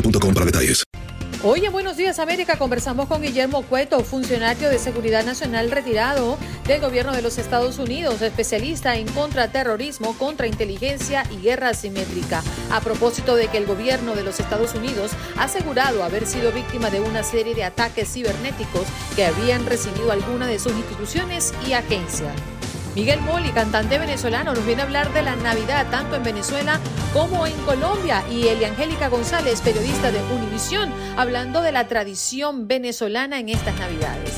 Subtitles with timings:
[0.00, 0.84] boostmobile.com para detalles.
[1.44, 6.80] Hoy en Buenos Días América conversamos con Guillermo Cueto, funcionario de Seguridad Nacional retirado del
[6.80, 12.42] gobierno de los Estados Unidos, especialista en contraterrorismo, contrainteligencia y guerra asimétrica.
[12.72, 16.90] A propósito de que el gobierno de los Estados Unidos ha asegurado haber sido víctima
[16.90, 22.32] de una serie de ataques cibernéticos que habían recibido alguna de sus instituciones y agencias.
[22.98, 26.80] Miguel Moli, cantante venezolano, nos viene a hablar de la Navidad tanto en Venezuela
[27.12, 28.24] como en Colombia.
[28.28, 34.34] Y Eliangélica González, periodista de Univisión, hablando de la tradición venezolana en estas Navidades.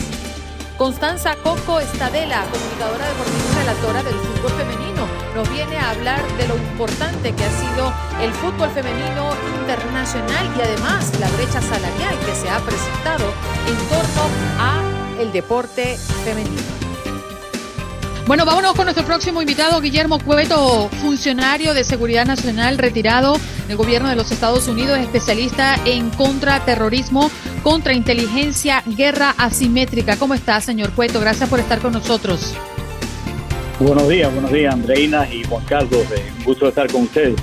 [0.77, 6.49] Constanza Coco Estadela, comunicadora deportiva y relatora del fútbol femenino, nos viene a hablar de
[6.49, 12.35] lo importante que ha sido el fútbol femenino internacional y además la brecha salarial que
[12.35, 13.25] se ha presentado
[13.67, 14.23] en torno
[14.59, 14.83] a
[15.19, 16.80] el deporte femenino.
[18.31, 23.35] Bueno, vámonos con nuestro próximo invitado, Guillermo Cueto, funcionario de Seguridad Nacional retirado
[23.67, 27.29] del gobierno de los Estados Unidos, especialista en contraterrorismo,
[27.65, 30.17] contrainteligencia, guerra asimétrica.
[30.17, 31.19] ¿Cómo está, señor Cueto?
[31.19, 32.55] Gracias por estar con nosotros.
[33.81, 36.07] Buenos días, buenos días, Andreina y Juan Carlos.
[36.39, 37.35] Un gusto estar con ustedes.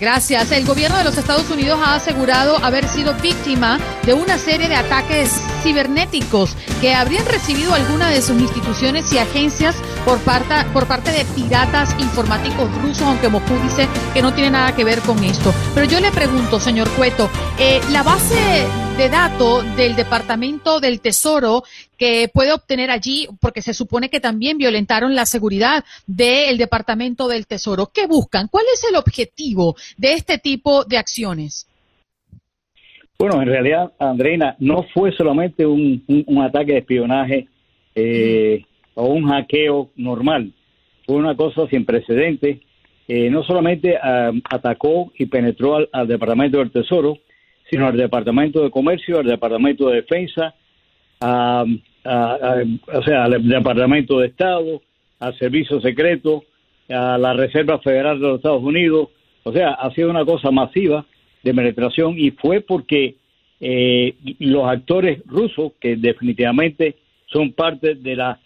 [0.00, 0.52] Gracias.
[0.52, 4.76] El gobierno de los Estados Unidos ha asegurado haber sido víctima de una serie de
[4.76, 11.10] ataques cibernéticos que habrían recibido alguna de sus instituciones y agencias por parte, por parte
[11.10, 15.52] de piratas informáticos rusos, aunque Moscú dice que no tiene nada que ver con esto.
[15.74, 17.28] Pero yo le pregunto, señor Cueto,
[17.58, 18.66] eh, la base
[18.98, 21.62] de datos del Departamento del Tesoro
[21.96, 27.46] que puede obtener allí, porque se supone que también violentaron la seguridad del Departamento del
[27.46, 27.90] Tesoro.
[27.94, 28.48] ¿Qué buscan?
[28.48, 31.68] ¿Cuál es el objetivo de este tipo de acciones?
[33.16, 36.02] Bueno, en realidad, Andreina, no fue solamente un,
[36.42, 37.46] ataque de espionaje
[37.94, 40.52] eh, o un hackeo normal.
[41.06, 42.58] Fue una cosa sin precedentes.
[43.06, 47.18] Eh, no solamente ah, atacó y penetró al, Departamento del Tesoro,
[47.70, 50.54] sino al Departamento de Comercio, al Departamento de Defensa,
[51.20, 54.82] a, o sea, al Departamento de Estado,
[55.18, 56.44] al Servicio Secreto,
[56.88, 59.08] a la Reserva Federal de los Estados Unidos.
[59.42, 61.04] O sea, ha sido una cosa masiva
[61.42, 63.16] de penetración y fue porque
[63.60, 66.96] eh, los actores rusos, que definitivamente
[67.26, 68.38] son parte de la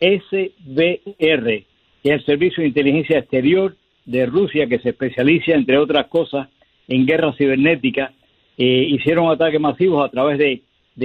[0.00, 1.64] SBR,
[2.02, 6.48] que es el Servicio de Inteligencia Exterior de Rusia, que se especializa, entre otras cosas,
[6.88, 8.12] en guerra cibernética,
[8.56, 10.62] eh, hicieron ataques masivos a través de,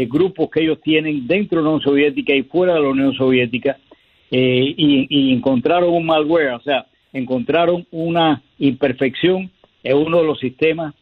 [0.08, 3.78] grupos que ellos tienen dentro de la Unión Soviética y fuera de la Unión Soviética,
[4.30, 9.50] eh, y, y encontraron un malware, o sea, encontraron una imperfección
[9.84, 10.94] en uno de los sistemas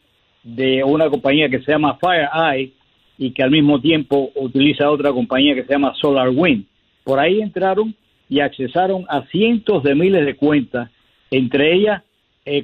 [0.44, 2.72] de una compañía que se llama FireEye
[3.18, 6.66] y que al mismo tiempo utiliza otra compañía que se llama SolarWind.
[7.02, 7.94] Por ahí entraron
[8.28, 10.90] y accesaron a cientos de miles de cuentas,
[11.30, 12.02] entre ellas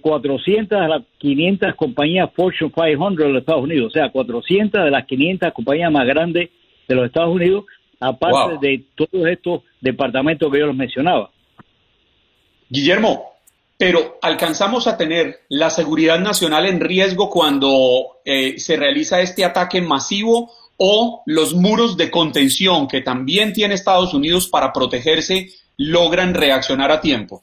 [0.00, 4.84] 400 eh, de las 500 compañías Fortune 500 de los Estados Unidos, o sea, 400
[4.84, 6.50] de las 500 compañías más grandes
[6.86, 7.64] de los Estados Unidos,
[7.98, 11.30] aparte de todos estos departamentos que yo les mencionaba.
[12.68, 13.30] Guillermo,
[13.76, 19.80] pero alcanzamos a tener la seguridad nacional en riesgo cuando eh, se realiza este ataque
[19.80, 26.90] masivo o los muros de contención que también tiene Estados Unidos para protegerse logran reaccionar
[26.90, 27.42] a tiempo.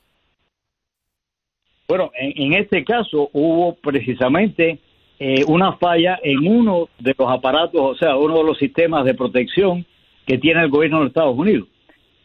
[1.88, 4.80] Bueno, en, este caso hubo precisamente
[5.20, 9.14] eh, una falla en uno de los aparatos, o sea, uno de los sistemas de
[9.14, 9.86] protección
[10.26, 11.70] que tiene el gobierno de Estados Unidos.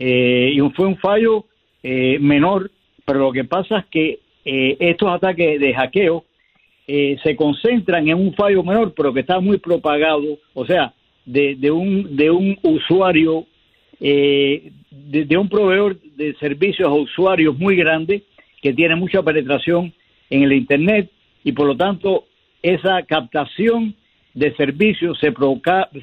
[0.01, 1.45] Eh, y fue un fallo
[1.81, 2.73] eh, menor,
[3.05, 6.25] pero lo que pasa es que estos ataques de hackeo
[6.85, 10.93] se concentran en un fallo menor, pero que está muy propagado, o sea,
[11.25, 13.47] de, de un, de un usuario,
[14.01, 18.25] de, de un proveedor de servicios a usuarios muy grande
[18.63, 19.93] que tiene mucha penetración
[20.31, 21.11] en el Internet
[21.45, 22.25] y por lo tanto
[22.63, 23.95] esa captación
[24.35, 25.35] de servicios se,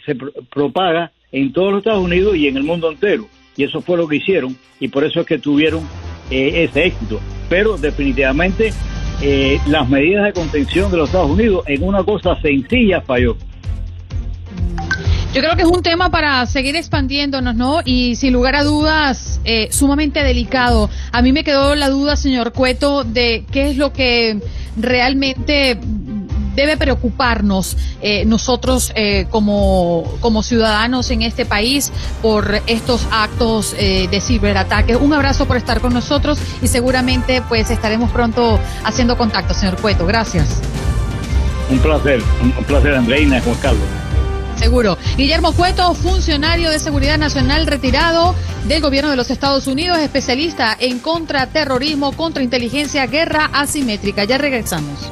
[0.06, 0.16] se
[0.52, 3.28] propaga en todos los Estados Unidos y en el mundo entero.
[3.58, 5.84] Y eso fue lo que hicieron y por eso es que tuvieron
[6.30, 7.20] eh, ese éxito.
[7.50, 8.72] Pero definitivamente
[9.22, 13.36] eh, las medidas de contención de los Estados Unidos en una cosa sencilla falló.
[15.32, 17.82] Yo creo que es un tema para seguir expandiéndonos, ¿no?
[17.86, 20.90] Y sin lugar a dudas, eh, sumamente delicado.
[21.12, 24.42] A mí me quedó la duda, señor Cueto, de qué es lo que
[24.76, 25.78] realmente
[26.56, 31.92] debe preocuparnos eh, nosotros eh, como, como ciudadanos en este país
[32.24, 34.98] por estos actos de ciberataques.
[35.00, 40.08] Un abrazo por estar con nosotros y seguramente pues estaremos pronto haciendo contacto, señor Cueto.
[40.08, 40.60] Gracias.
[41.70, 44.09] Un placer, un placer, Andreina, Juan Carlos.
[44.60, 44.98] Seguro.
[45.16, 48.36] Guillermo Cueto, funcionario de Seguridad Nacional retirado
[48.68, 54.26] del gobierno de los Estados Unidos, especialista en contraterrorismo, contrainteligencia, guerra asimétrica.
[54.26, 55.10] Ya regresamos.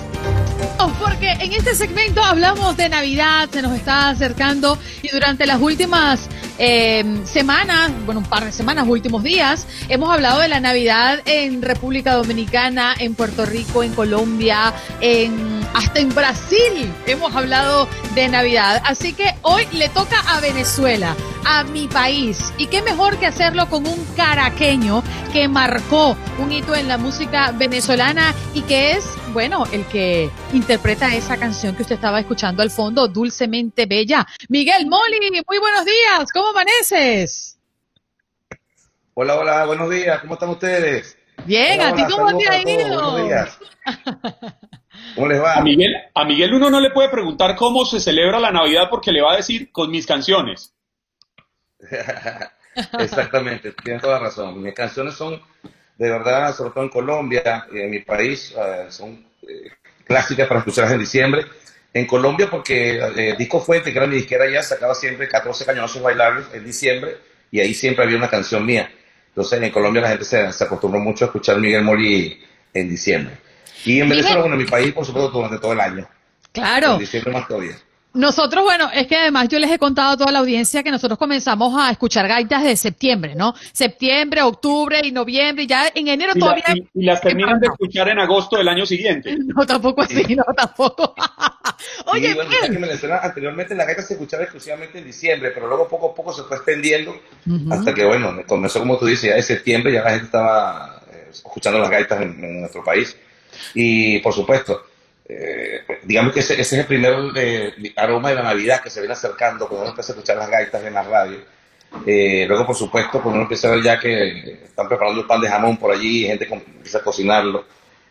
[0.99, 6.27] Porque en este segmento hablamos de Navidad, se nos está acercando y durante las últimas
[6.57, 11.61] eh, semanas, bueno, un par de semanas, últimos días, hemos hablado de la Navidad en
[11.61, 18.81] República Dominicana, en Puerto Rico, en Colombia, en hasta en Brasil hemos hablado de Navidad.
[18.85, 21.15] Así que hoy le toca a Venezuela,
[21.49, 22.53] a mi país.
[22.57, 25.01] Y qué mejor que hacerlo con un caraqueño
[25.31, 31.15] que marcó un hito en la música venezolana y que es, bueno, el que interpreta
[31.15, 34.27] esa canción que usted estaba escuchando al fondo, Dulcemente Bella.
[34.49, 37.57] Miguel Moli, muy buenos días, ¿cómo amaneces?
[39.13, 41.17] Hola, hola, buenos días, ¿cómo están ustedes?
[41.45, 43.11] Bien, ¿a ti cómo te ha ido?
[43.11, 43.59] Buenos días.
[45.15, 45.53] ¿Cómo les va?
[45.53, 49.13] A Miguel, a Miguel uno no le puede preguntar cómo se celebra la Navidad porque
[49.13, 50.76] le va a decir con mis canciones.
[52.99, 54.61] Exactamente, tienes toda la razón.
[54.61, 55.41] Mis canciones son,
[55.97, 59.71] de verdad, sobre todo en Colombia, en mi país, eh, son eh,
[60.05, 61.45] clásicas para escucharlas en diciembre.
[61.93, 66.01] En Colombia, porque eh, Disco Fuente, que era mi disquera ya, sacaba siempre 14 cañosos
[66.01, 67.17] bailables en diciembre
[67.49, 68.91] y ahí siempre había una canción mía.
[69.29, 73.37] Entonces, en Colombia la gente se, se acostumbró mucho a escuchar Miguel Moli en diciembre.
[73.85, 76.07] Y en Venezuela, bueno, en mi país, por supuesto, durante todo el año.
[76.51, 76.93] Claro.
[76.93, 77.77] En diciembre más todavía.
[78.17, 81.19] Nosotros, bueno, es que además yo les he contado a toda la audiencia que nosotros
[81.19, 83.53] comenzamos a escuchar gaitas de septiembre, ¿no?
[83.71, 86.65] Septiembre, octubre y noviembre, y ya en enero todavía.
[86.95, 89.37] y, las terminan de escuchar en agosto del año siguiente.
[89.57, 91.15] No, tampoco así, no, tampoco.
[92.07, 95.87] Oye, bueno, que en Venezuela anteriormente la gaita se escuchaba exclusivamente en diciembre, pero luego
[95.87, 97.15] poco a poco se fue extendiendo
[97.71, 101.27] hasta que, bueno, comenzó como tú dices, ya en septiembre ya la gente estaba eh,
[101.31, 103.15] escuchando las gaitas en nuestro país.
[103.73, 104.83] Y por supuesto,
[105.29, 109.13] eh, digamos que ese, es el primer eh, aroma de la Navidad que se viene
[109.13, 111.37] acercando cuando uno empieza a escuchar las gaitas en la radio.
[112.05, 115.41] Eh, luego, por supuesto, cuando uno empieza a ver ya que están preparando el pan
[115.41, 117.65] de jamón por allí, gente empieza a cocinarlo.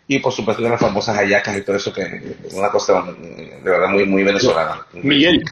[0.08, 2.02] Y por supuesto, de las famosas hallacas y todo eso, que
[2.46, 4.86] es una cosa de verdad muy, muy venezolana.
[4.92, 5.42] Miguel,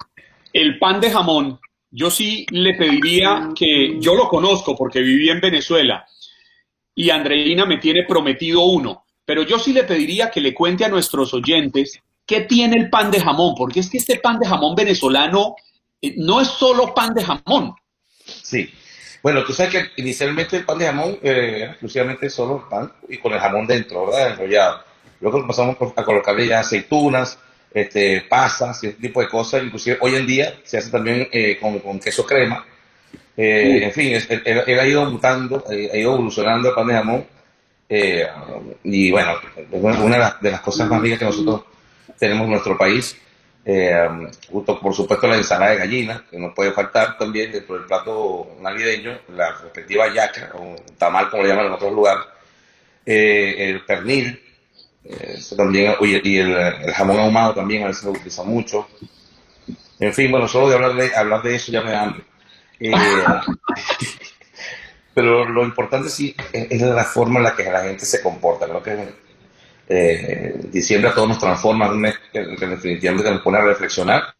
[0.52, 1.58] el pan de jamón,
[1.90, 6.06] yo sí le pediría que, yo lo conozco porque viví en Venezuela
[6.94, 10.88] y Andreina me tiene prometido uno pero yo sí le pediría que le cuente a
[10.88, 14.74] nuestros oyentes qué tiene el pan de jamón, porque es que este pan de jamón
[14.74, 15.56] venezolano
[16.00, 17.74] eh, no es solo pan de jamón.
[18.24, 18.70] Sí.
[19.22, 22.92] Bueno, tú sabes que inicialmente el pan de jamón eh, era exclusivamente solo el pan
[23.08, 24.32] y con el jamón dentro, ¿verdad?
[24.32, 24.80] Enrollado.
[25.20, 27.38] Luego pasamos a colocarle ya aceitunas,
[27.72, 29.62] este, pasas y ese tipo de cosas.
[29.62, 32.66] Inclusive hoy en día se hace también eh, con, queso crema.
[33.36, 34.12] En fin,
[34.44, 37.26] él, ha ido mutando, ha ido evolucionando el pan de jamón
[37.88, 38.26] eh,
[38.84, 39.34] y bueno,
[39.72, 41.62] una de las, cosas más ricas que nosotros
[42.18, 43.16] tenemos en nuestro país,
[43.64, 44.08] eh,
[44.50, 48.56] junto por supuesto la ensalada de gallina, que no puede faltar también dentro del plato
[48.60, 52.24] navideño, la respectiva yaca, o tamal como le llaman en otros lugares,
[53.04, 54.40] eh, el pernil,
[55.54, 58.88] también, y el, jamón ahumado también a veces lo utiliza mucho.
[60.00, 62.24] En fin, bueno, solo de hablar de, hablar de eso ya me da hambre.
[65.14, 68.66] Pero lo importante sí es, la forma en la que la gente se comporta.
[68.66, 69.24] Creo que
[69.86, 74.34] Eh, diciembre a todos nos transforma, un mes que, definitivamente nos pone a reflexionar.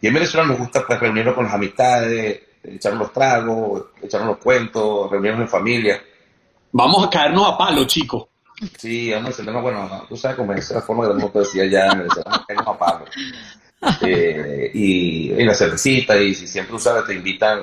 [0.00, 4.38] Y en Venezuela nos gusta pues, reunirnos con las amistades, echar los tragos, echar los
[4.38, 6.02] cuentos, reunirnos en familia.
[6.72, 8.26] Vamos a caernos a palo, chicos.
[8.78, 11.66] Sí, vamos a encendernos, bueno, tú sabes cómo es la forma que el mundo decía
[11.66, 13.04] ya, vamos a caernos a palo.
[14.00, 17.60] Eh, y, y, la cervecita, y si siempre tú sabes, te invitan,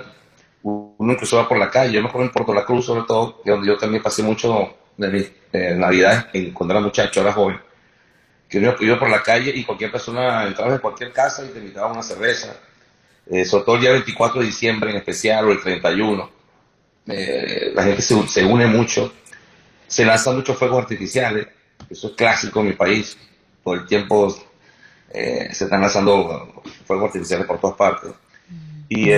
[0.63, 3.41] uno incluso va por la calle, yo me acuerdo en Puerto La Cruz sobre todo,
[3.45, 7.59] donde yo también pasé mucho de mis eh, navidades cuando era muchacho, era joven,
[8.47, 11.59] que uno iba por la calle y cualquier persona entraba en cualquier casa y te
[11.59, 12.55] invitaba una cerveza,
[13.29, 16.29] eh, sobre todo el día 24 de diciembre en especial o el 31.
[17.07, 19.11] Eh, la gente se, se, une mucho,
[19.87, 21.47] se lanzan muchos fuegos artificiales,
[21.89, 23.17] eso es clásico en mi país,
[23.63, 24.33] todo el tiempo
[25.09, 28.11] eh, se están lanzando fuegos artificiales por todas partes.
[28.87, 29.11] Y,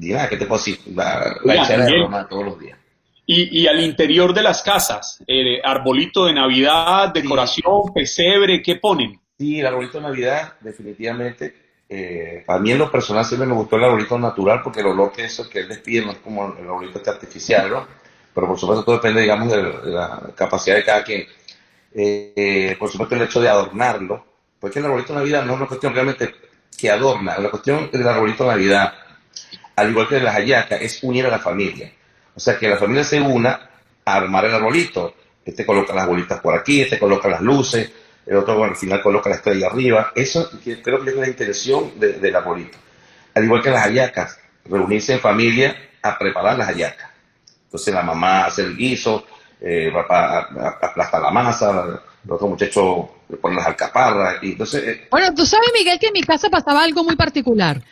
[0.00, 0.78] eh, ¿qué te puedo decir?
[0.94, 2.78] La, la de Roma todos los días.
[3.26, 9.18] Y, y, al interior de las casas, eh, arbolito de Navidad, decoración, pesebre, ¿qué ponen?
[9.38, 11.64] Sí, el arbolito de Navidad, definitivamente.
[11.88, 15.12] Eh, a mí en lo personal siempre me gustó el arbolito natural porque el olor
[15.12, 17.86] que eso que él despide no es como el arbolito este artificial, ¿no?
[18.34, 21.24] Pero por supuesto todo depende, digamos, de, la capacidad de cada quien.
[21.94, 24.24] Eh, por supuesto el hecho de adornarlo,
[24.58, 26.34] porque el arbolito de Navidad no es una cuestión realmente
[26.76, 28.94] que adorna, la cuestión del arbolito de Navidad,
[29.76, 31.92] al igual que las hallacas, es unir a la familia
[32.36, 33.70] o sea, que la familia se una
[34.04, 35.14] a armar el arbolito.
[35.44, 37.90] Este coloca las bolitas por aquí, este coloca las luces,
[38.26, 40.12] el otro al final coloca la estrella arriba.
[40.14, 40.50] Eso
[40.82, 42.78] creo que es la intención de, del arbolito.
[43.34, 47.10] Al igual que las hallacas, reunirse en familia a preparar las hallacas.
[47.66, 49.26] Entonces la mamá hace el guiso,
[49.60, 49.92] eh,
[50.80, 54.42] aplasta la masa, el otro muchacho le pone las alcaparras.
[54.42, 57.82] Y entonces, eh, bueno, tú sabes, Miguel, que en mi casa pasaba algo muy particular.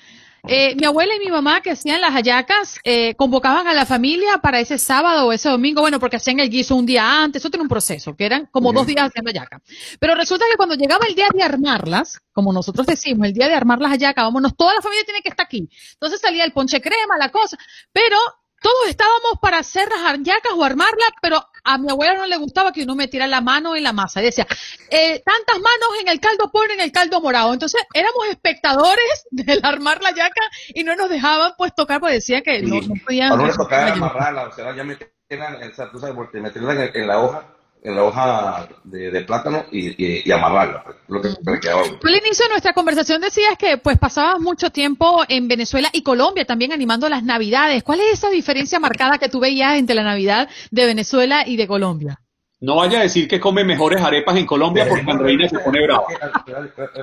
[0.49, 4.39] Eh, mi abuela y mi mamá que hacían las hallacas eh, convocaban a la familia
[4.39, 7.49] para ese sábado o ese domingo, bueno, porque hacían el guiso un día antes, eso
[7.49, 9.63] tiene un proceso, que eran como dos días haciendo hallacas.
[10.01, 13.55] Pero resulta que cuando llegaba el día de armarlas, como nosotros decimos, el día de
[13.55, 15.69] armar las hallacas, vámonos, toda la familia tiene que estar aquí.
[15.93, 17.57] Entonces salía el ponche crema, la cosa,
[17.93, 18.17] pero
[18.61, 22.73] todos estábamos para hacer las hallacas o armarlas, pero a mi abuela no le gustaba
[22.73, 24.21] que uno metiera la mano en la masa.
[24.21, 24.47] Decía,
[24.91, 27.53] eh, tantas manos en el caldo ponen el caldo morado.
[27.53, 32.43] Entonces éramos espectadores del armar la yaca y no nos dejaban pues tocar, porque decía
[32.43, 33.31] que no, no podían.
[33.31, 37.45] No amarrarla, o sea, ya meterla, o sea, tú sabes, meterla en la hoja
[37.85, 40.85] en la hoja de, plátano y, amarrarla.
[41.09, 41.29] Lo que,
[41.69, 46.45] al inicio de nuestra conversación decías que pues pasabas mucho tiempo en Venezuela y Colombia
[46.45, 47.83] también animando las Navidades.
[47.83, 51.67] ¿Cuál es esa diferencia marcada que tú veías entre la Navidad de Venezuela y de
[51.67, 52.21] Colombia?
[52.61, 56.05] No vaya a decir que come mejores arepas en Colombia porque Andreina se pone brava.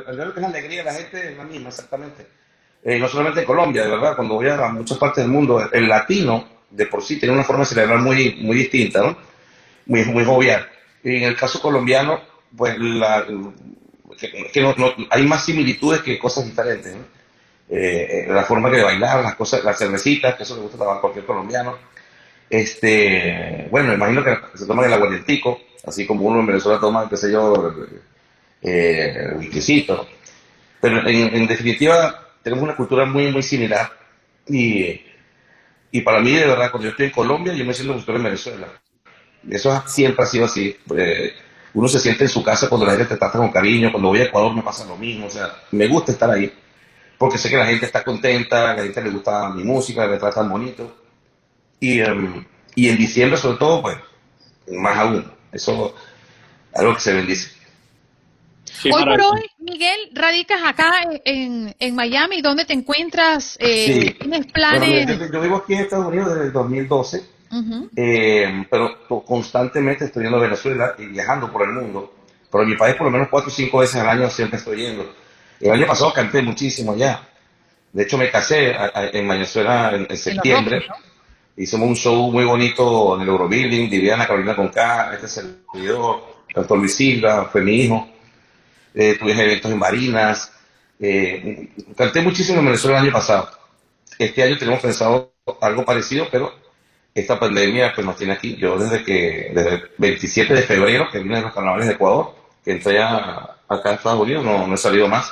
[0.07, 2.25] La alegría de la gente es la misma, exactamente.
[2.81, 5.89] Eh, no solamente en Colombia, de verdad, cuando voy a muchas partes del mundo, el
[5.89, 9.28] latino de por sí tiene una forma de celebrar muy, muy distinta, ¿no?
[9.89, 10.69] Muy, muy jovial.
[11.03, 12.22] Y en el caso colombiano,
[12.55, 13.25] pues la,
[14.53, 14.75] que, no,
[15.10, 16.96] hay más similitudes que cosas diferentes.
[17.69, 21.25] Eh, la forma que bailar, las cosas, las cervecitas, que eso le gusta a cualquier
[21.25, 21.77] colombiano.
[22.50, 27.17] Este, bueno, imagino que se toman el aguardientico, así como uno en Venezuela toma, qué
[27.17, 27.75] sé yo,
[28.62, 30.08] eh, whiskycito.
[30.81, 33.91] Pero en, en, definitiva, tenemos una cultura muy, muy similar.
[34.48, 35.01] Y,
[35.91, 38.24] y para mí, de verdad, cuando yo estoy en Colombia, yo me siento como en
[38.24, 38.67] Venezuela.
[39.48, 40.75] Eso siempre ha sido así.
[40.96, 41.34] Eh,
[41.74, 44.19] uno se siente en su casa cuando la gente te trata con cariño, cuando voy
[44.19, 46.51] a Ecuador me pasa lo mismo, o sea, me gusta estar ahí,
[47.17, 50.50] porque sé que la gente está contenta, la gente le gusta mi música, me tratan
[50.50, 50.96] bonito.
[51.79, 53.98] Y, em, y en diciembre sobre todo, pues,
[54.72, 55.96] más aún, eso
[56.74, 57.51] es algo que se bendice.
[58.86, 60.91] hoy por hoy, Miguel, radicas acá
[61.24, 63.58] en, en Miami, ¿dónde te encuentras?
[63.60, 65.08] Eh, ¿Tienes planes?
[65.08, 67.38] yo, yo, vivo aquí en Estados Unidos desde el 2012
[67.95, 72.13] eh, pero constantemente estoy yendo a Venezuela y viajando por el mundo.
[72.51, 74.81] Pero en mi país por lo menos cuatro o cinco veces al año siempre estoy
[74.81, 75.13] yendo.
[75.59, 77.21] El año pasado canté muchísimo allá.
[77.91, 78.75] De hecho me casé
[79.13, 80.85] en Venezuela en, septiembre.
[81.57, 85.41] Hicimos un show muy bonito en el Eurobuilding, Viviana Carolina Conca, este
[85.73, 88.07] video, cantó Luis Silva, fue mi hijo.
[88.93, 90.51] Eh, tuve eventos en Marinas.
[90.99, 93.49] Eh, canté muchísimo en Venezuela el año pasado.
[94.17, 96.53] Este año tenemos pensado algo parecido, pero
[97.13, 98.55] esta pandemia pues nos tiene aquí.
[98.55, 102.35] Yo desde que, desde el 27 de febrero que vine de los carnavales de Ecuador,
[102.63, 105.31] que entré a, acá en Estados Unidos, no, he salido más.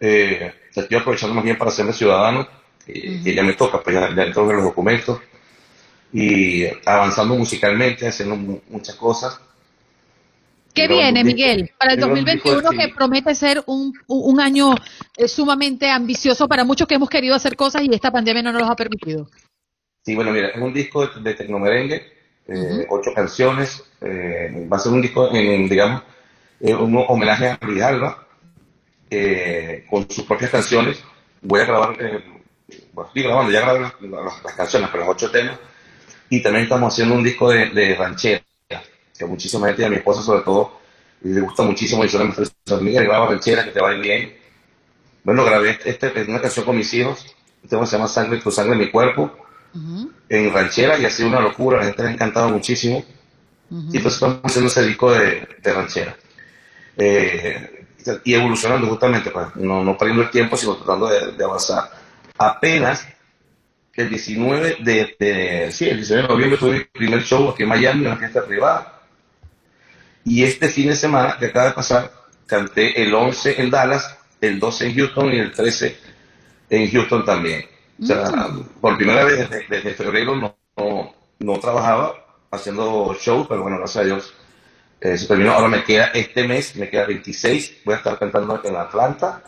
[0.00, 2.46] Eh, estoy aprovechando más bien para hacerme ciudadano,
[2.86, 5.20] y, ya me toca, pues ya, ya entro en los documentos,
[6.12, 9.40] y avanzando musicalmente, haciendo muchas cosas.
[10.72, 11.70] ¿Qué viene, Miguel?
[11.78, 14.74] Para el 2021 que promete ser un, un año
[15.16, 18.62] eh, sumamente ambicioso para muchos que hemos querido hacer cosas y esta pandemia no nos
[18.62, 19.28] lo ha permitido.
[20.02, 22.12] Sí, bueno, mira, es un disco de, de tecnomerengue
[22.48, 23.84] eh, ocho canciones.
[24.00, 26.02] eh, va a ser un disco, en, digamos,
[26.60, 28.26] eh, un homenaje a Grijalva,
[29.10, 31.02] eh, con sus propias canciones.
[31.42, 32.24] Voy a grabar, eh,
[32.92, 35.58] bueno, estoy grabando, ya grabé las, las- las canciones, pero los ocho temas.
[36.30, 38.42] Y también estamos haciendo un disco de, de ranchera,
[39.18, 40.80] que a muchísima gente, a mi esposa sobre todo,
[41.22, 42.04] le gusta muchísimo.
[42.04, 44.34] Y solamente San Miguel graba ranchera, que te va a bien.
[45.24, 47.26] Bueno, grabé este, una canción con mis hijos,
[47.62, 49.30] un tema que se llama Sangre, tu sangre, mi cuerpo,
[50.28, 53.04] en ranchera, y ha sido una locura, la gente le ha encantado muchísimo.
[53.92, 56.16] Y pues estamos haciendo ese disco de, de ranchera.
[56.96, 57.86] Eh,
[58.24, 61.90] y evolucionando justamente, pues, no, no perdiendo el tiempo, sino tratando de, de avanzar.
[62.38, 63.06] Apenas
[63.94, 67.68] el 19 de, de- sí, el 19 de noviembre tuve mi primer show aquí en
[67.68, 69.00] Miami, en una fiesta privada.
[70.24, 72.10] Y este fin de semana que acaba de pasar,
[72.46, 75.96] canté el 11 en Dallas, el 12 en Houston y el 13
[76.70, 77.64] en Houston también.
[78.00, 78.30] O sea,
[78.80, 82.14] por primera vez desde, desde febrero no, no, no trabajaba
[82.50, 84.34] haciendo show, pero bueno, gracias a Dios
[85.00, 85.52] eh, se terminó.
[85.52, 89.42] Ahora me queda este mes, me queda 26, voy a estar cantando en Atlanta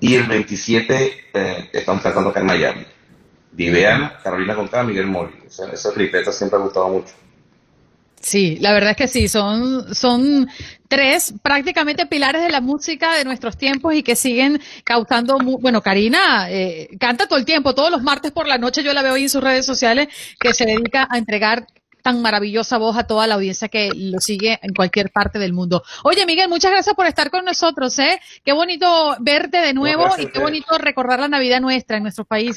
[0.00, 2.86] y el 27 eh, estamos cantando acá en Miami.
[3.52, 5.34] Viviana, Carolina Contada, Miguel Mori.
[5.46, 7.14] O sea, esa tripleta siempre ha gustado mucho.
[8.24, 10.48] Sí, la verdad es que sí, son, son
[10.88, 15.82] tres prácticamente pilares de la música de nuestros tiempos y que siguen causando, mu- bueno,
[15.82, 19.12] Karina eh, canta todo el tiempo, todos los martes por la noche yo la veo
[19.12, 20.08] ahí en sus redes sociales
[20.40, 21.66] que se dedica a entregar
[22.02, 25.82] tan maravillosa voz a toda la audiencia que lo sigue en cualquier parte del mundo.
[26.02, 28.20] Oye, Miguel, muchas gracias por estar con nosotros, ¿eh?
[28.42, 32.24] Qué bonito verte de nuevo gracias y qué bonito recordar la Navidad nuestra en nuestro
[32.24, 32.56] país.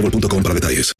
[0.01, 0.93] boostmobile.com para detalles.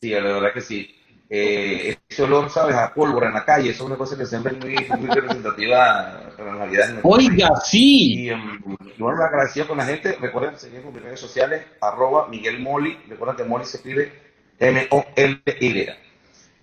[0.00, 0.94] Sí, la verdad que sí.
[1.34, 2.76] Eh, ese olor, ¿sabes?
[2.76, 6.30] A pólvora en la calle, eso es una cosa que siempre es muy, muy representativa
[6.36, 7.00] para las navidades.
[7.02, 7.60] Oiga, país.
[7.64, 8.24] sí.
[8.24, 10.16] Y um, y bueno, agradecido con la gente.
[10.20, 12.98] Recuerden seguirme en mis redes sociales, arroba Miguel Moli.
[13.08, 14.12] Recuerden que Moli se escribe
[14.58, 15.88] M-O-L-Y.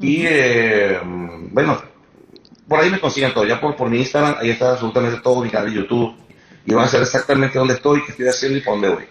[0.02, 1.82] Y eh, bueno,
[2.68, 3.46] por ahí me consiguen todo.
[3.46, 6.16] Ya por, por mi Instagram, ahí está absolutamente todo, mi canal de YouTube.
[6.66, 9.06] Y van a saber exactamente dónde estoy, qué estoy haciendo y por dónde voy.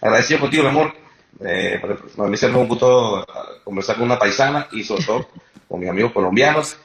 [0.00, 1.05] Agradecido contigo, mi amor.
[1.44, 3.26] Eh, para mí siempre es un gusto
[3.64, 5.28] conversar con una paisana y sobre todo
[5.68, 6.76] con mis amigos colombianos.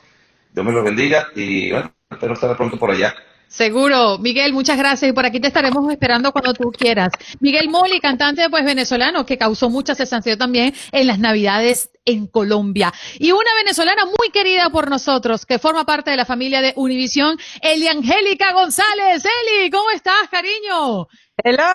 [0.53, 3.13] Dios me los bendiga y bueno, espero estar pronto por allá.
[3.47, 7.11] Seguro, Miguel, muchas gracias y por aquí te estaremos esperando cuando tú quieras.
[7.41, 12.93] Miguel Moli, cantante pues venezolano que causó mucha sensación también en las Navidades en Colombia.
[13.19, 17.37] Y una venezolana muy querida por nosotros que forma parte de la familia de Univisión,
[17.61, 19.25] Eliangélica González.
[19.25, 21.07] Eli, ¿cómo estás, cariño?
[21.43, 21.73] Hello.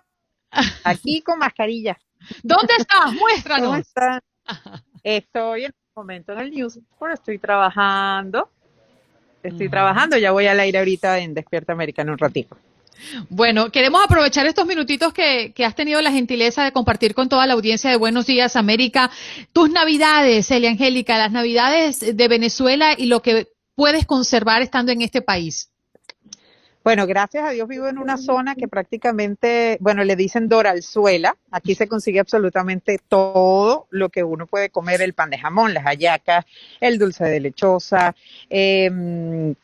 [0.84, 1.98] Aquí con mascarilla.
[2.42, 3.12] ¿Dónde estás?
[3.18, 3.82] Muéstranos.
[5.02, 8.50] Estoy en este momento en el News, pero estoy trabajando.
[9.42, 12.56] Estoy trabajando, ya voy al aire ahorita en Despierta América en un ratito.
[13.28, 17.46] Bueno, queremos aprovechar estos minutitos que, que has tenido la gentileza de compartir con toda
[17.46, 19.10] la audiencia de Buenos Días América,
[19.52, 25.02] tus navidades, Elia Angélica, las navidades de Venezuela y lo que puedes conservar estando en
[25.02, 25.70] este país.
[26.86, 31.36] Bueno, gracias a Dios vivo en una zona que prácticamente, bueno, le dicen doralzuela.
[31.50, 35.82] Aquí se consigue absolutamente todo lo que uno puede comer, el pan de jamón, las
[35.82, 36.44] hallacas,
[36.80, 38.14] el dulce de lechosa,
[38.48, 38.88] eh,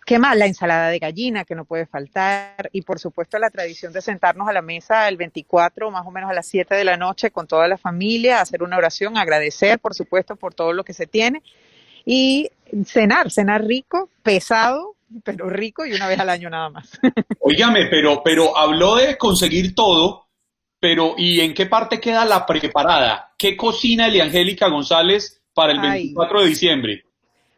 [0.04, 0.36] ¿qué más?
[0.36, 4.48] La ensalada de gallina que no puede faltar y por supuesto la tradición de sentarnos
[4.48, 7.46] a la mesa el 24, más o menos a las 7 de la noche con
[7.46, 11.44] toda la familia, hacer una oración, agradecer por supuesto por todo lo que se tiene
[12.04, 12.50] y
[12.84, 16.98] cenar, cenar rico, pesado, pero rico y una vez al año nada más.
[17.40, 20.28] Óigame, pero, pero habló de conseguir todo,
[20.80, 23.32] pero ¿y en qué parte queda la preparada?
[23.38, 26.02] ¿Qué cocina Eliangélica González para el Ay.
[26.04, 27.04] 24 de diciembre?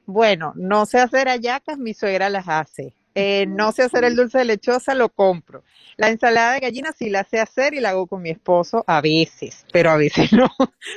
[0.06, 2.94] Bueno, no sé hacer hallacas, mi suegra las hace.
[3.14, 5.62] Eh, no sé hacer el dulce de lechosa, lo compro.
[5.96, 9.00] La ensalada de gallina sí la sé hacer y la hago con mi esposo a
[9.00, 10.50] veces, pero a veces no.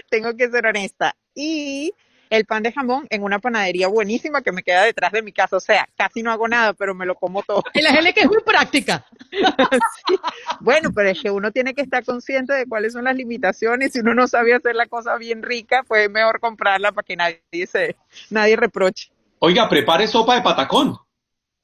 [0.09, 1.15] Tengo que ser honesta.
[1.35, 1.93] Y
[2.29, 5.57] el pan de jamón en una panadería buenísima que me queda detrás de mi casa.
[5.57, 7.63] O sea, casi no hago nada, pero me lo como todo.
[7.73, 9.05] El Angélica es muy práctica.
[10.07, 10.15] Sí.
[10.59, 13.93] Bueno, pero es que uno tiene que estar consciente de cuáles son las limitaciones.
[13.93, 17.15] Si uno no sabe hacer la cosa bien rica, pues es mejor comprarla para que
[17.15, 17.95] nadie se,
[18.29, 19.09] nadie reproche.
[19.39, 20.97] Oiga, prepare sopa de patacón.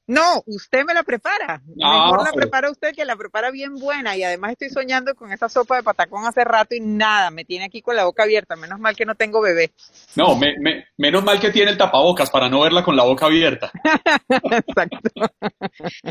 [0.06, 1.62] No, usted me la prepara.
[2.04, 4.14] Mejor la prepara usted, que la prepara bien buena.
[4.16, 7.64] Y además estoy soñando con esa sopa de patacón hace rato y nada, me tiene
[7.64, 8.54] aquí con la boca abierta.
[8.54, 9.72] Menos mal que no tengo bebé.
[10.14, 13.26] No, me- me- menos mal que tiene el tapabocas para no verla con la boca
[13.26, 13.72] abierta.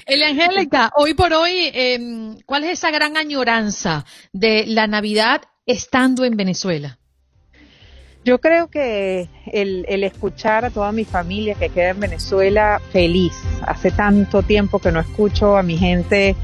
[0.06, 6.26] Elia Angélica, hoy por hoy, em, ¿cuál es esa gran añoranza de la Navidad estando
[6.26, 6.98] en Venezuela?
[8.26, 13.34] Yo creo que el, el escuchar a toda mi familia que queda en Venezuela feliz.
[13.68, 16.36] Hace tanto tiempo que no escucho a mi gente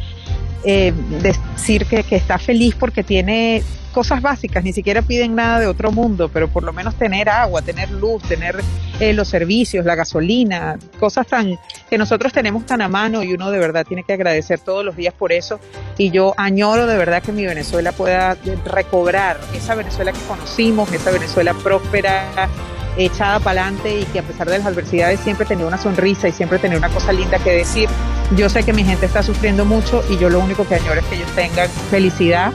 [0.63, 5.67] eh, decir que, que está feliz porque tiene cosas básicas, ni siquiera piden nada de
[5.67, 8.59] otro mundo, pero por lo menos tener agua, tener luz, tener
[8.99, 11.57] eh, los servicios, la gasolina, cosas tan
[11.89, 14.95] que nosotros tenemos tan a mano y uno de verdad tiene que agradecer todos los
[14.95, 15.59] días por eso.
[15.97, 21.11] Y yo añoro de verdad que mi Venezuela pueda recobrar esa Venezuela que conocimos, esa
[21.11, 22.49] Venezuela próspera,
[22.97, 26.31] echada para adelante y que a pesar de las adversidades siempre tenía una sonrisa y
[26.31, 27.89] siempre tenía una cosa linda que decir.
[28.35, 31.05] Yo sé que mi gente está sufriendo mucho y yo lo único que añoro es
[31.07, 32.51] que ellos tengan felicidad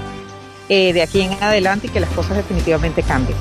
[0.68, 3.36] eh, de aquí en adelante y que las cosas definitivamente cambien.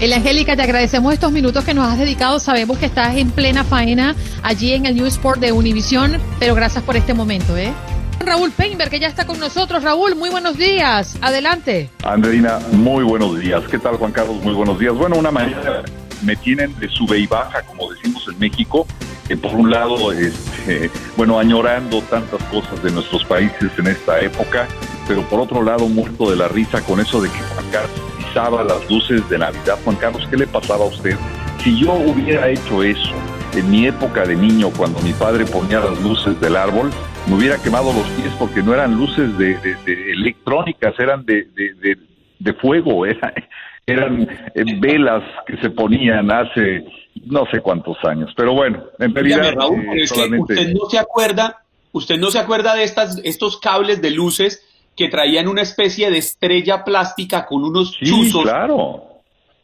[0.00, 2.40] Elia Angélica, te agradecemos estos minutos que nos has dedicado.
[2.40, 6.82] Sabemos que estás en plena faena allí en el New Sport de Univisión, pero gracias
[6.82, 7.72] por este momento, ¿eh?
[8.20, 9.82] Raúl Peinberg, que ya está con nosotros.
[9.82, 11.16] Raúl, muy buenos días.
[11.20, 11.90] Adelante.
[12.02, 13.62] Andreina, muy buenos días.
[13.70, 14.42] ¿Qué tal, Juan Carlos?
[14.42, 14.94] Muy buenos días.
[14.94, 15.82] Bueno, una mañana
[16.22, 18.86] me tienen de sube y baja, como decimos en México,
[19.28, 24.66] que por un lado, este, bueno, añorando tantas cosas de nuestros países en esta época,
[25.08, 28.64] pero por otro lado, muerto de la risa con eso de que Juan Carlos pisaba
[28.64, 29.78] las luces de Navidad.
[29.84, 31.16] Juan Carlos, ¿qué le pasaba a usted?
[31.58, 33.14] Si yo hubiera hecho eso
[33.54, 36.90] en mi época de niño, cuando mi padre ponía las luces del árbol,
[37.26, 39.56] me hubiera quemado los pies porque no eran luces de,
[39.86, 43.32] de- electrónicas, eran de, de- fuego, era-
[43.86, 46.84] eran eh, velas que se ponían hace
[47.26, 48.32] no sé cuántos años.
[48.36, 52.18] Pero bueno, en realidad Dígame, Raúl, eh, pero es que usted no se acuerda, usted
[52.18, 54.62] no se acuerda de estas, estos cables de luces
[54.96, 58.42] que traían una especie de estrella plástica con unos Sí, chuzos.
[58.42, 59.02] claro.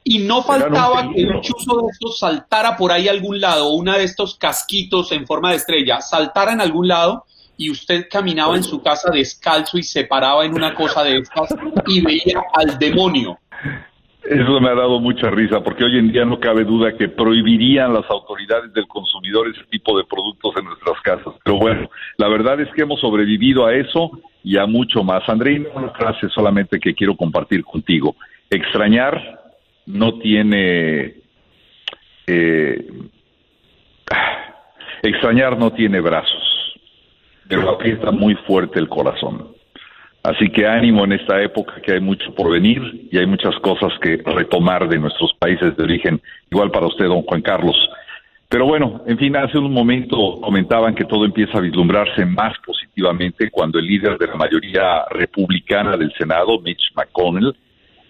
[0.03, 3.67] Y no un faltaba que un chuzo de estos saltara por ahí a algún lado,
[3.69, 8.07] o una de estos casquitos en forma de estrella, saltara en algún lado y usted
[8.11, 11.55] caminaba en su casa descalzo y se paraba en una cosa de estas
[11.87, 13.39] y veía al demonio.
[14.23, 17.95] Eso me ha dado mucha risa porque hoy en día no cabe duda que prohibirían
[17.95, 21.35] las autoridades del consumidor ese tipo de productos en nuestras casas.
[21.43, 24.11] Pero bueno, la verdad es que hemos sobrevivido a eso
[24.45, 25.27] y a mucho más.
[25.29, 28.17] Andrei, una frase solamente que quiero compartir contigo.
[28.51, 29.41] Extrañar
[29.87, 31.15] no tiene...
[32.27, 32.87] eh,
[35.03, 36.75] extrañar no tiene brazos,
[37.49, 39.60] pero aprieta muy fuerte el corazón.
[40.23, 43.93] Así que ánimo en esta época que hay mucho por venir y hay muchas cosas
[44.03, 46.21] que retomar de nuestros países de origen.
[46.51, 47.77] Igual para usted, don Juan Carlos.
[48.51, 53.51] Pero bueno, en fin, hace un momento comentaban que todo empieza a vislumbrarse más positivamente
[53.51, 57.55] cuando el líder de la mayoría republicana del Senado, Mitch McConnell,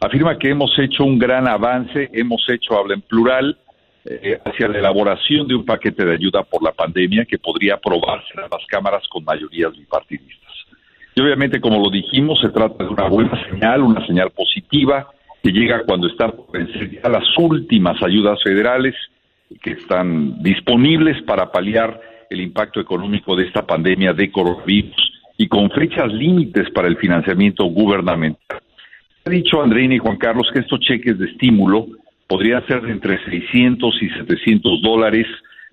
[0.00, 3.56] afirma que hemos hecho un gran avance, hemos hecho, habla en plural,
[4.06, 8.32] eh, hacia la elaboración de un paquete de ayuda por la pandemia que podría aprobarse
[8.34, 10.39] en las cámaras con mayorías bipartidistas.
[11.14, 15.08] Y obviamente, como lo dijimos, se trata de una buena señal, una señal positiva
[15.42, 16.32] que llega cuando están
[17.02, 18.94] ya las últimas ayudas federales
[19.62, 25.70] que están disponibles para paliar el impacto económico de esta pandemia de coronavirus y con
[25.70, 28.60] fechas límites para el financiamiento gubernamental.
[29.24, 31.86] Ha dicho Andreina y Juan Carlos que estos cheques de estímulo
[32.28, 35.26] podrían ser de entre 600 y 700 dólares,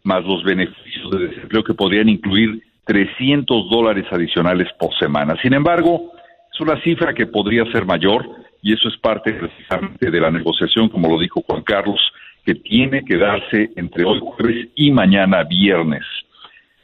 [0.04, 5.36] más los beneficios de desempleo que podrían incluir 300 dólares adicionales por semana.
[5.42, 6.12] Sin embargo,
[6.52, 8.26] es una cifra que podría ser mayor
[8.62, 12.00] y eso es parte precisamente de la negociación, como lo dijo Juan Carlos,
[12.46, 16.04] que tiene que darse entre hoy jueves y mañana viernes.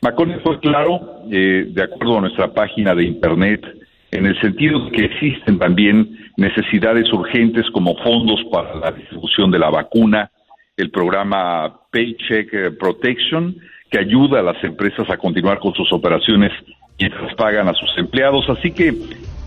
[0.01, 3.65] McConnell fue claro, eh, de acuerdo a nuestra página de internet,
[4.11, 9.69] en el sentido que existen también necesidades urgentes como fondos para la distribución de la
[9.69, 10.29] vacuna,
[10.75, 13.55] el programa Paycheck Protection,
[13.93, 16.51] que ayuda a las empresas a continuar con sus operaciones
[16.99, 18.43] mientras pagan a sus empleados.
[18.49, 18.91] Así que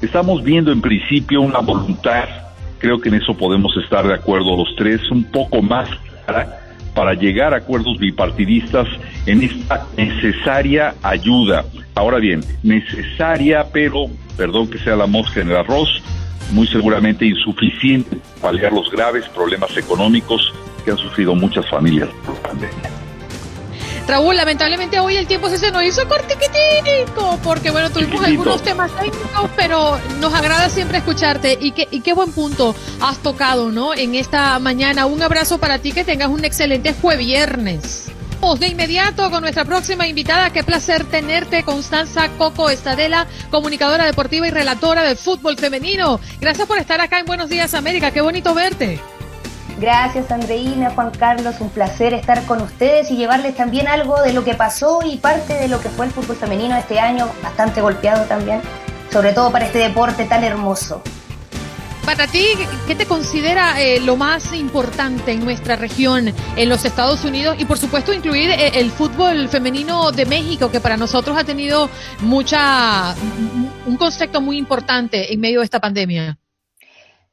[0.01, 2.29] estamos viendo en principio una voluntad,
[2.79, 5.89] creo que en eso podemos estar de acuerdo los tres, un poco más
[6.25, 6.61] clara
[6.95, 8.87] para llegar a acuerdos bipartidistas
[9.27, 11.65] en esta necesaria ayuda.
[11.97, 14.05] Ahora bien, necesaria, pero,
[14.37, 15.89] perdón que sea la mosca en el arroz,
[16.53, 20.55] muy seguramente insuficiente para paliar los graves problemas económicos
[20.85, 22.96] que han sufrido muchas familias por la pandemia.
[24.07, 29.51] Raúl, lamentablemente hoy el tiempo se nos hizo cortiquitico, porque bueno, tuvimos algunos temas técnicos,
[29.57, 33.95] pero nos agrada siempre escucharte y qué, y qué buen punto has tocado, ¿no?
[33.95, 35.07] En esta mañana.
[35.07, 38.07] Un abrazo para ti, que tengas un excelente jueviernes.
[38.61, 40.51] De inmediato con nuestra próxima invitada.
[40.51, 46.21] Qué placer tenerte, Constanza Coco Estadela, comunicadora deportiva y relatora de fútbol femenino.
[46.40, 48.12] Gracias por estar acá en Buenos Días América.
[48.12, 49.01] Qué bonito verte.
[49.79, 54.43] Gracias Andreina, Juan Carlos, un placer estar con ustedes y llevarles también algo de lo
[54.43, 58.25] que pasó y parte de lo que fue el fútbol femenino este año, bastante golpeado
[58.25, 58.62] también,
[59.12, 61.03] sobre todo para este deporte tan hermoso.
[62.07, 62.47] Para ti,
[62.87, 67.65] ¿qué te considera eh, lo más importante en nuestra región, en los Estados Unidos y
[67.65, 73.15] por supuesto incluir eh, el fútbol femenino de México, que para nosotros ha tenido mucha
[73.85, 76.39] un concepto muy importante en medio de esta pandemia?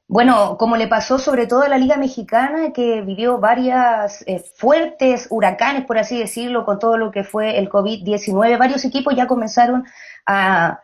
[0.08, 5.28] Bueno, como le pasó sobre todo a la Liga Mexicana, que vivió varias eh, fuertes
[5.30, 9.86] huracanes, por así decirlo, con todo lo que fue el COVID-19, varios equipos ya comenzaron
[10.26, 10.80] a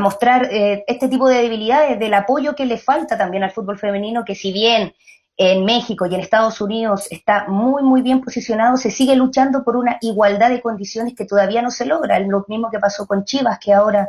[0.00, 4.24] mostrar eh, este tipo de debilidades, del apoyo que le falta también al fútbol femenino,
[4.24, 4.94] que si bien
[5.36, 9.76] en México y en Estados Unidos está muy, muy bien posicionado, se sigue luchando por
[9.76, 12.18] una igualdad de condiciones que todavía no se logra.
[12.20, 14.06] Lo mismo que pasó con Chivas, que ahora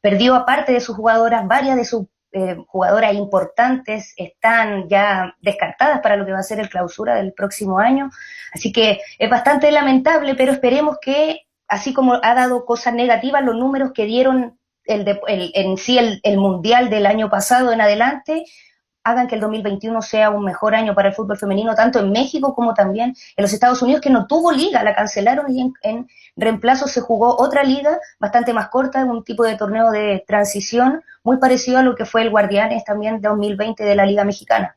[0.00, 6.16] perdió aparte de sus jugadoras, varias de sus eh, jugadoras importantes están ya descartadas para
[6.16, 8.10] lo que va a ser el clausura del próximo año.
[8.52, 13.54] Así que es bastante lamentable, pero esperemos que, así como ha dado cosas negativas, los
[13.54, 18.44] números que dieron el, en sí el, mundial del año pasado en adelante
[19.04, 22.54] hagan que el 2021 sea un mejor año para el fútbol femenino, tanto en México
[22.54, 26.88] como también en los Estados Unidos, que no tuvo liga, la cancelaron y en, reemplazo
[26.88, 31.78] se jugó otra liga bastante más corta, un tipo de torneo de transición muy parecido
[31.78, 34.76] a lo que fue el Guardianes también de 2020 de la Liga Mexicana.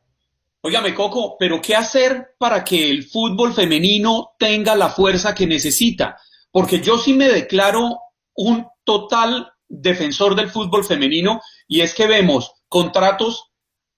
[0.60, 6.16] Óigame, Coco, pero ¿qué hacer para que el fútbol femenino tenga la fuerza que necesita?
[6.50, 7.98] Porque yo sí me declaro
[8.34, 13.50] un total defensor del fútbol femenino y es que vemos contratos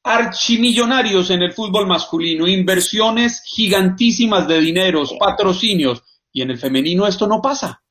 [0.02, 7.26] archimillonarios en el fútbol masculino, inversiones gigantísimas de dineros, patrocinios, y en el femenino esto
[7.26, 7.82] no pasa.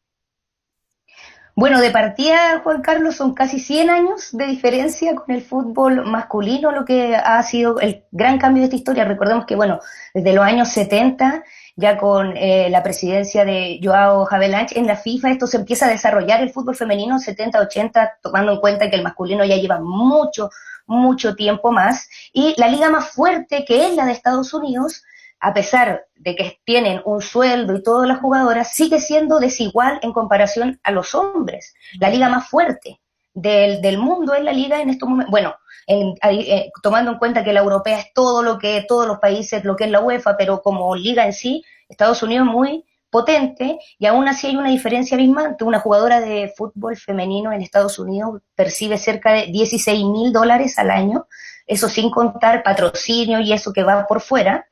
[1.55, 6.71] Bueno, de partida, Juan Carlos, son casi 100 años de diferencia con el fútbol masculino,
[6.71, 9.03] lo que ha sido el gran cambio de esta historia.
[9.03, 9.81] Recordemos que, bueno,
[10.13, 11.43] desde los años 70
[11.75, 15.89] ya con eh, la presidencia de Joao Havelange en la FIFA, esto se empieza a
[15.89, 20.49] desarrollar el fútbol femenino 70-80, tomando en cuenta que el masculino ya lleva mucho,
[20.89, 25.03] mucho tiempo más, y la liga más fuerte que es la de Estados Unidos,
[25.39, 30.11] a pesar de que tienen un sueldo y todas las jugadoras, sigue siendo desigual en
[30.11, 31.73] comparación a los hombres.
[31.99, 32.99] La liga más fuerte
[33.33, 35.55] del, del mundo es la liga en estos momentos, bueno,
[35.87, 39.75] eh, tomando en cuenta que la europea es todo lo que todos los países, lo
[39.75, 44.27] que es la UEFA, pero como liga en sí, Estados Unidos muy potente y aún
[44.27, 45.63] así hay una diferencia abismante.
[45.63, 50.91] Una jugadora de fútbol femenino en Estados Unidos percibe cerca de 16 mil dólares al
[50.91, 51.27] año,
[51.65, 54.65] eso sin contar patrocinio y eso que va por fuera.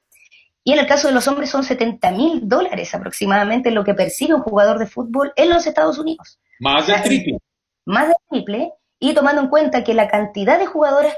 [0.63, 4.33] Y en el caso de los hombres son 70 mil dólares aproximadamente lo que percibe
[4.33, 6.39] un jugador de fútbol en los Estados Unidos.
[6.59, 7.37] Más del triple.
[7.85, 11.13] Más del triple y tomando en cuenta que la cantidad de jugadores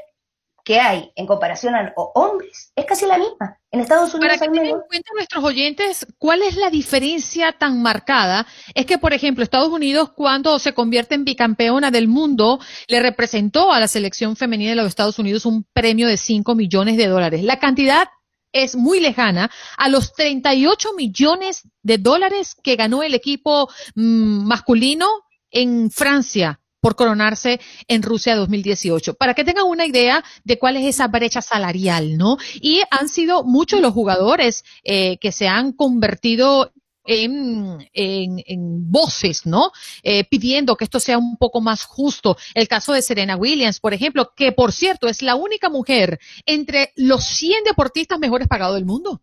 [0.69, 3.59] que hay en comparación a hombres es casi la misma.
[3.71, 4.37] En Estados Unidos.
[4.37, 8.45] Para que tengan en cuenta nuestros oyentes, ¿cuál es la diferencia tan marcada?
[8.75, 13.73] Es que, por ejemplo, Estados Unidos, cuando se convierte en bicampeona del mundo, le representó
[13.73, 17.41] a la selección femenina de los Estados Unidos un premio de 5 millones de dólares.
[17.41, 18.07] La cantidad
[18.51, 25.07] es muy lejana a los 38 millones de dólares que ganó el equipo mm, masculino
[25.49, 29.15] en Francia por coronarse en Rusia 2018.
[29.15, 32.37] Para que tengan una idea de cuál es esa brecha salarial, ¿no?
[32.61, 36.71] Y han sido muchos los jugadores eh, que se han convertido
[37.05, 39.71] en, en, voces, ¿no?
[40.03, 42.37] Eh, pidiendo que esto sea un poco más justo.
[42.53, 46.93] El caso de Serena Williams, por ejemplo, que por cierto es la única mujer entre
[46.95, 49.21] los 100 deportistas mejores pagados del mundo.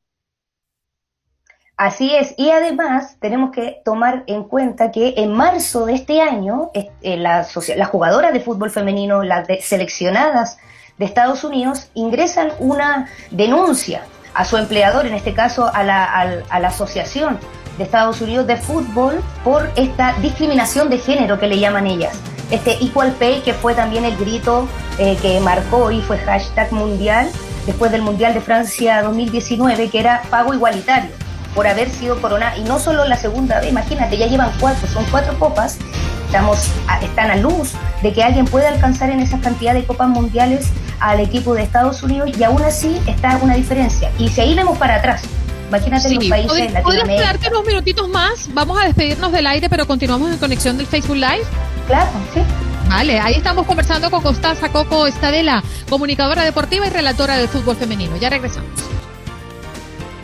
[1.77, 6.71] Así es, y además tenemos que tomar en cuenta que en marzo de este año
[6.73, 7.53] eh, las,
[7.91, 10.57] jugadoras de fútbol femenino, las seleccionadas
[10.97, 17.39] de Estados Unidos, ingresan una denuncia a su empleador, en este caso a la, Asociación
[17.77, 22.19] de Estados Unidos de Fútbol, por esta discriminación de género que le llaman ellas.
[22.51, 24.67] Este Equal Pay, que fue también el grito
[24.99, 27.29] eh, que marcó y fue hashtag mundial
[27.67, 31.11] después del Mundial de Francia 2019, que era pago igualitario
[31.57, 35.05] por haber sido corona y no solo la segunda vez, imagínate, ya llevan cuatro, son
[35.11, 35.79] cuatro copas,
[36.27, 36.71] estamos
[37.03, 40.69] están a luz de que alguien pueda alcanzar en esa cantidad de copas mundiales
[41.01, 44.13] al equipo de Estados Unidos y aún así está una diferencia.
[44.19, 45.23] Y si ahí vemos para atrás,
[45.69, 46.73] Imagínate los países.
[46.81, 48.49] ¿Podrías quedarte unos minutitos más?
[48.55, 51.43] Vamos a despedirnos del aire, pero continuamos en conexión del Facebook Live.
[51.89, 52.41] Claro, sí.
[52.89, 58.17] Vale, ahí estamos conversando con Constanza Coco Estadela, comunicadora deportiva y relatora de fútbol femenino.
[58.17, 58.96] Ya regresamos.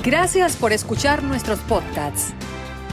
[0.04, 2.34] Gracias por escuchar nuestros podcasts.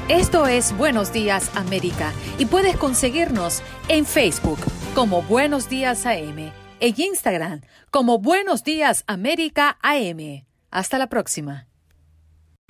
[0.10, 4.60] Esto es Buenos Días América y puedes conseguirnos en Facebook
[4.93, 10.45] como Buenos Días AM, en Instagram como Buenos Días América AM.
[10.69, 11.68] Hasta la próxima.